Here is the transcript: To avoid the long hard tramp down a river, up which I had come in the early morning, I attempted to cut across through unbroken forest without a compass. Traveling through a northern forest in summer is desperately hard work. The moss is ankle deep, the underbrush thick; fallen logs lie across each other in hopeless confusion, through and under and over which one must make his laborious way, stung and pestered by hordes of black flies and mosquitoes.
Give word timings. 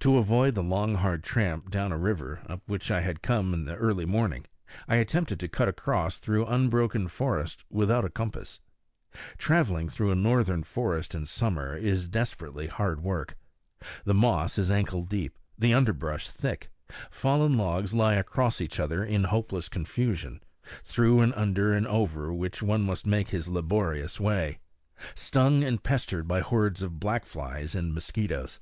To 0.00 0.18
avoid 0.18 0.54
the 0.54 0.62
long 0.62 0.96
hard 0.96 1.24
tramp 1.24 1.70
down 1.70 1.92
a 1.92 1.96
river, 1.96 2.40
up 2.46 2.60
which 2.66 2.90
I 2.90 3.00
had 3.00 3.22
come 3.22 3.54
in 3.54 3.64
the 3.64 3.74
early 3.74 4.04
morning, 4.04 4.44
I 4.86 4.96
attempted 4.96 5.40
to 5.40 5.48
cut 5.48 5.66
across 5.66 6.18
through 6.18 6.44
unbroken 6.44 7.08
forest 7.08 7.64
without 7.70 8.04
a 8.04 8.10
compass. 8.10 8.60
Traveling 9.38 9.88
through 9.88 10.10
a 10.10 10.14
northern 10.14 10.62
forest 10.62 11.14
in 11.14 11.24
summer 11.24 11.74
is 11.74 12.06
desperately 12.06 12.66
hard 12.66 13.02
work. 13.02 13.38
The 14.04 14.12
moss 14.12 14.58
is 14.58 14.70
ankle 14.70 15.04
deep, 15.04 15.38
the 15.58 15.72
underbrush 15.72 16.28
thick; 16.28 16.70
fallen 17.10 17.56
logs 17.56 17.94
lie 17.94 18.16
across 18.16 18.60
each 18.60 18.78
other 18.78 19.02
in 19.02 19.24
hopeless 19.24 19.70
confusion, 19.70 20.42
through 20.84 21.20
and 21.22 21.32
under 21.32 21.72
and 21.72 21.86
over 21.86 22.30
which 22.30 22.62
one 22.62 22.82
must 22.82 23.06
make 23.06 23.30
his 23.30 23.48
laborious 23.48 24.20
way, 24.20 24.58
stung 25.14 25.64
and 25.64 25.82
pestered 25.82 26.28
by 26.28 26.40
hordes 26.40 26.82
of 26.82 27.00
black 27.00 27.24
flies 27.24 27.74
and 27.74 27.94
mosquitoes. 27.94 28.60